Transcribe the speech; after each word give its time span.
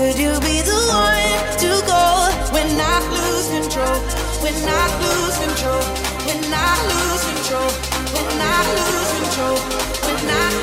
Could 0.00 0.18
you 0.18 0.32
be 0.40 0.62
the 0.62 0.80
one 0.88 1.58
to 1.60 1.70
go 1.84 2.04
when 2.56 2.80
I 2.80 3.04
lose 3.12 3.48
control? 3.52 4.00
When 4.40 4.56
I 4.66 4.84
lose 4.96 5.36
control? 5.44 5.82
When 6.24 6.40
I 6.54 6.72
lose 6.88 7.22
control? 7.28 7.68
When 8.16 8.40
I 8.40 8.60
lose 8.80 9.12
control? 9.20 9.58
When 10.06 10.30
I 10.30 10.46
lose 10.56 10.56
control? 10.56 10.59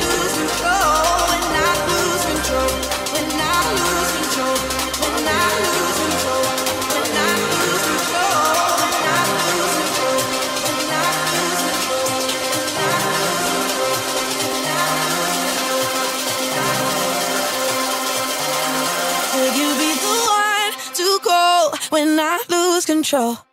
control. 23.08 23.47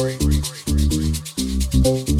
Thank 0.00 0.22
you. 2.08 2.19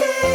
Stay. 0.00 0.29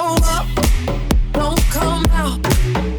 Show 0.00 0.16
up, 0.22 0.46
don't 1.32 1.60
come 1.70 2.06
out, 2.12 2.89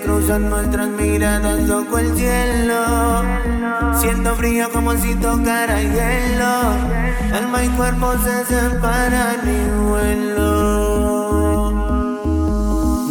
cruzan 0.00 0.48
nuestras 0.50 0.88
miradas, 0.88 1.60
loco 1.68 1.98
el 1.98 2.14
cielo. 2.16 3.22
Siento 3.98 4.34
frío 4.36 4.70
como 4.72 4.92
si 4.96 5.14
tocara 5.16 5.80
hielo. 5.80 6.76
Alma 7.32 7.64
y 7.64 7.68
cuerpo 7.70 8.12
se 8.24 8.44
separan 8.44 9.40
y 9.44 9.70
vuelo. 9.88 10.72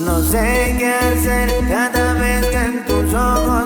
No 0.05 0.19
sé 0.21 0.75
qué 0.79 0.93
hacer 0.93 1.49
cada 1.67 2.13
vez 2.13 2.45
que 2.47 2.57
en 2.57 2.85
tus 2.85 3.13
ojos 3.13 3.60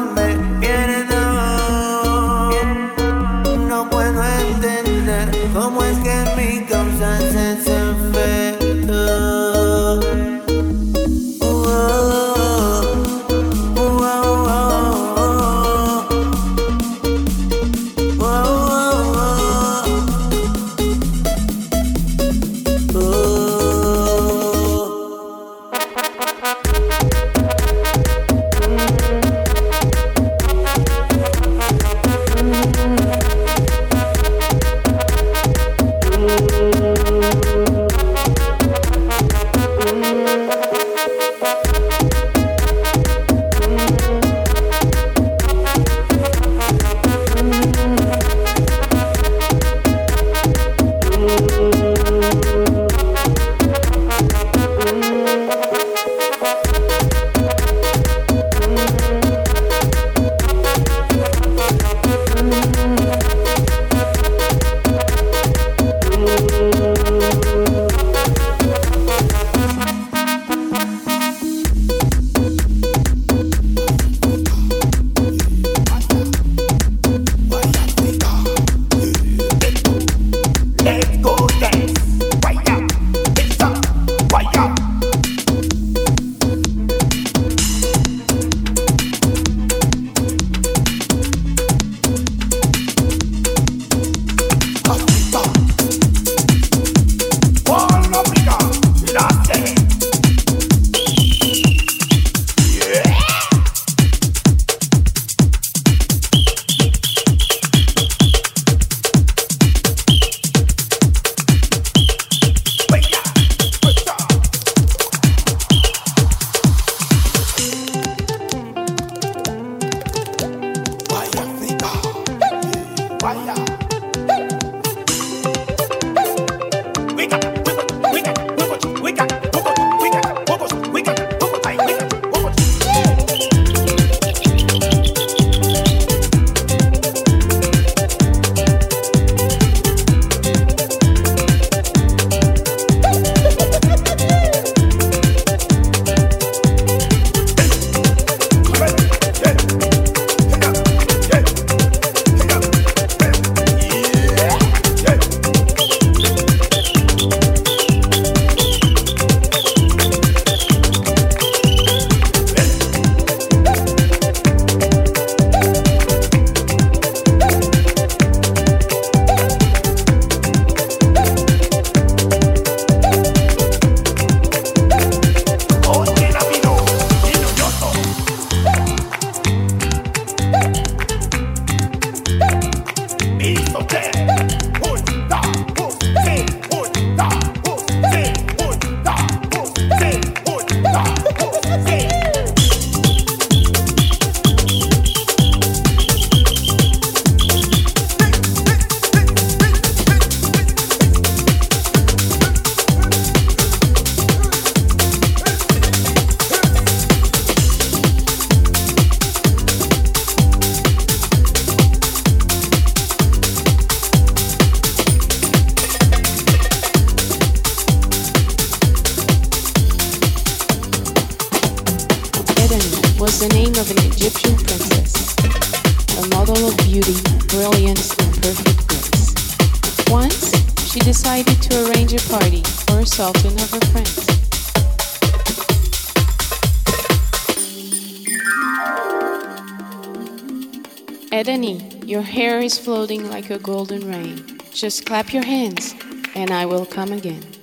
like 243.35 243.49
a 243.49 243.59
golden 243.59 244.07
rain. 244.07 244.61
Just 244.71 245.05
clap 245.05 245.33
your 245.33 245.43
hands, 245.43 245.93
and 246.35 246.51
I 246.51 246.65
will 246.65 246.85
come 246.85 247.11
again. 247.11 247.54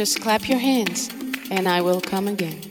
Just 0.00 0.22
clap 0.22 0.48
your 0.48 0.58
hands, 0.58 1.10
and 1.50 1.68
I 1.68 1.82
will 1.82 2.00
come 2.00 2.26
again. 2.26 2.69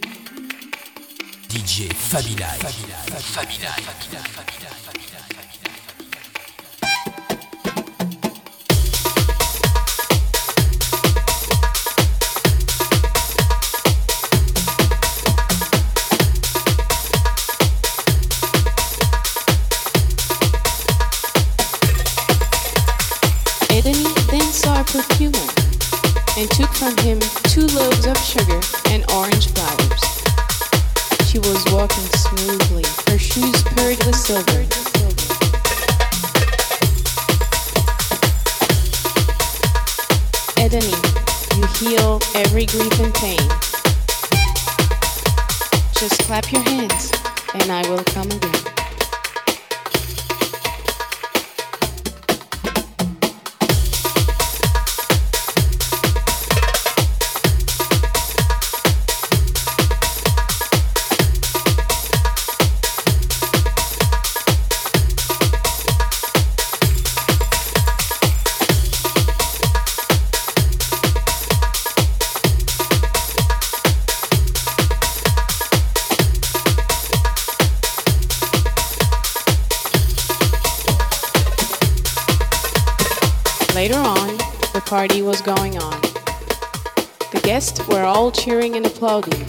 Cheering 88.50 88.76
and 88.76 88.88
applauding. 88.88 89.40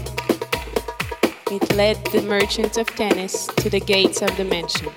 It 1.51 1.75
led 1.75 1.97
the 2.13 2.23
merchant 2.29 2.77
of 2.77 2.87
tennis 2.89 3.47
to 3.47 3.71
the 3.71 3.81
gates 3.81 4.21
of 4.21 4.37
the 4.37 4.45
mansion. 4.45 4.93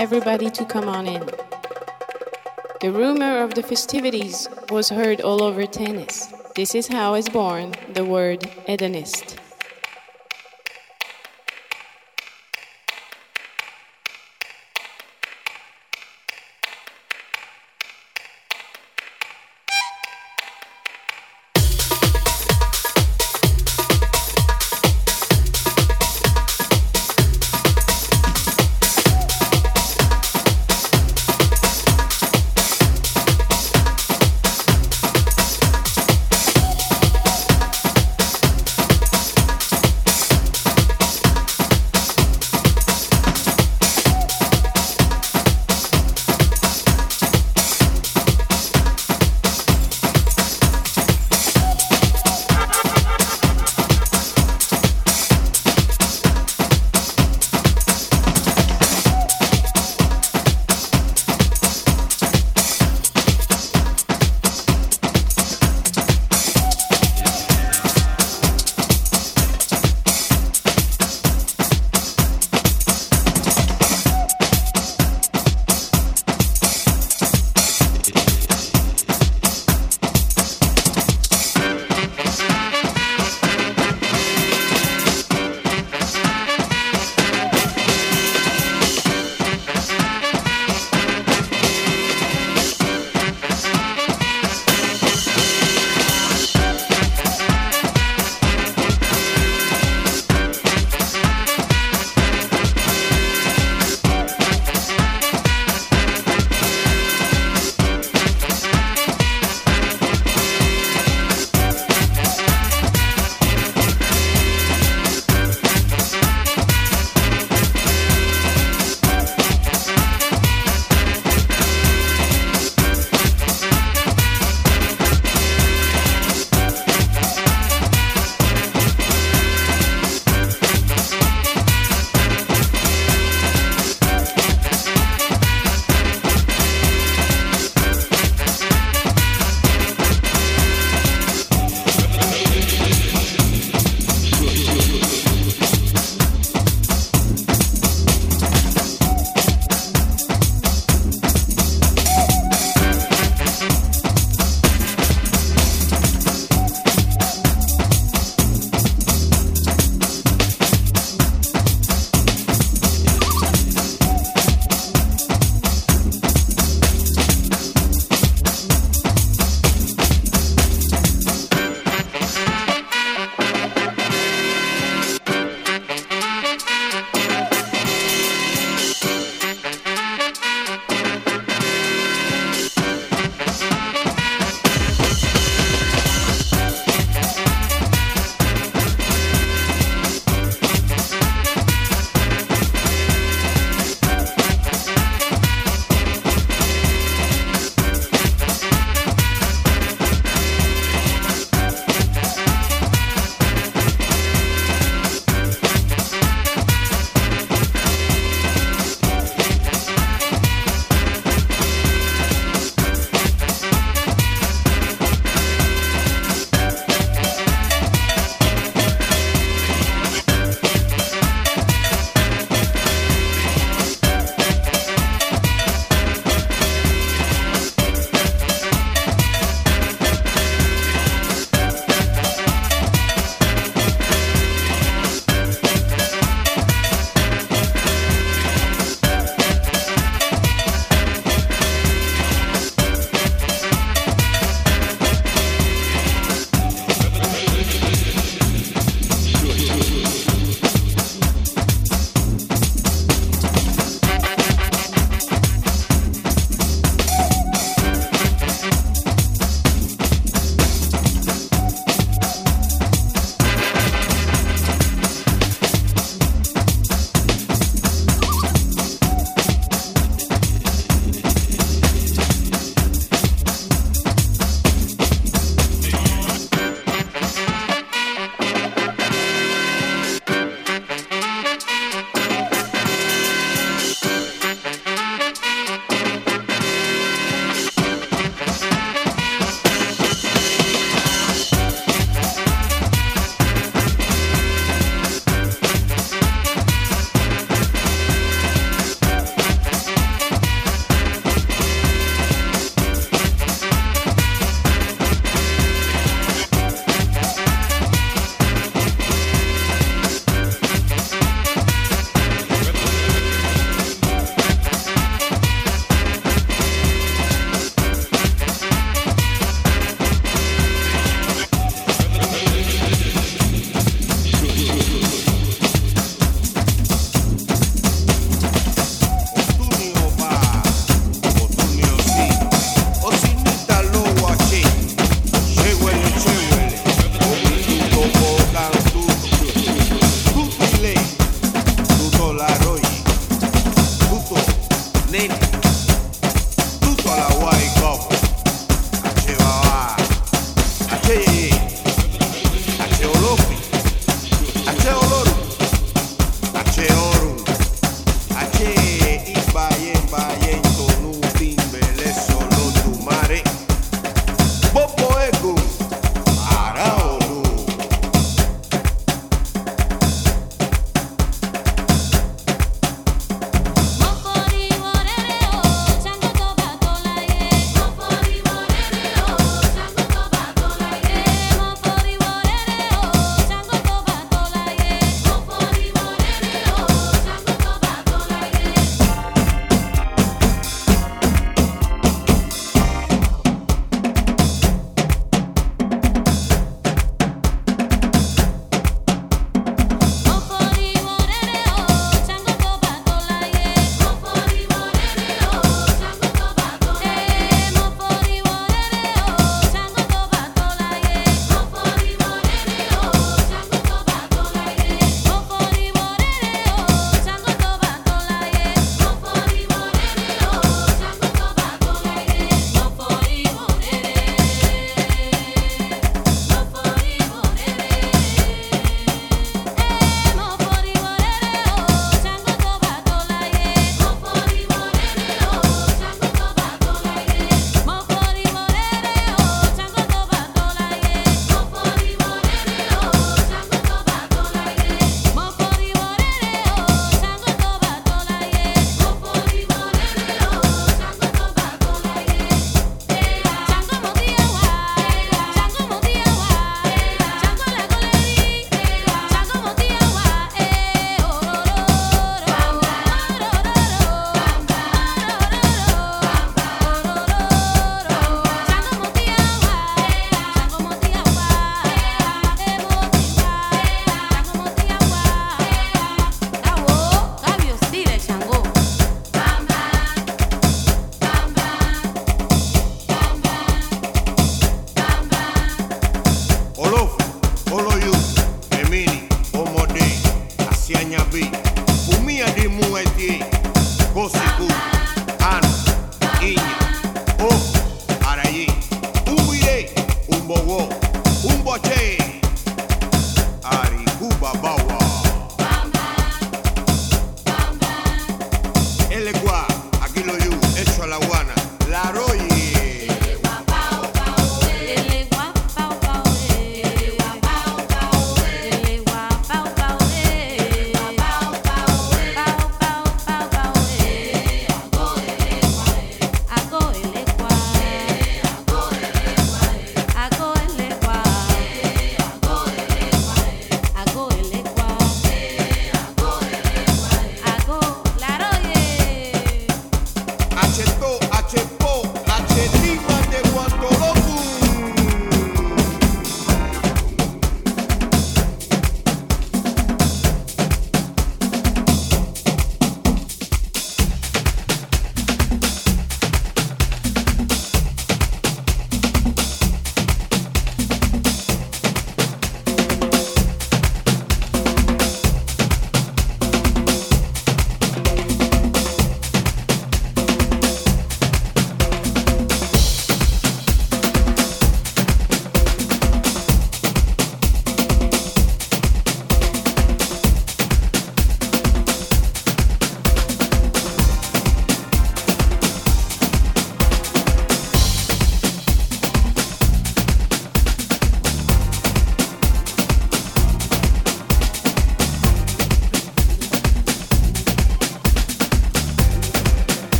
Everybody 0.00 0.48
to 0.48 0.64
come 0.64 0.88
on 0.88 1.06
in. 1.06 1.20
The 2.80 2.90
rumor 2.90 3.42
of 3.42 3.52
the 3.52 3.62
festivities 3.62 4.48
was 4.70 4.88
heard 4.88 5.20
all 5.20 5.42
over 5.42 5.66
tennis. 5.66 6.32
This 6.56 6.74
is 6.74 6.88
how 6.88 7.16
is 7.16 7.28
born 7.28 7.74
the 7.92 8.06
word 8.06 8.50
Edenist. 8.66 9.29